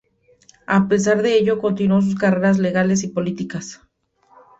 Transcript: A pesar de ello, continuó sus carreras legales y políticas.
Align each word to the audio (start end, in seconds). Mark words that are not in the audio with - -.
A 0.65 0.87
pesar 0.87 1.21
de 1.21 1.37
ello, 1.37 1.59
continuó 1.59 2.01
sus 2.01 2.15
carreras 2.15 2.57
legales 2.57 3.03
y 3.03 3.09
políticas. 3.09 3.81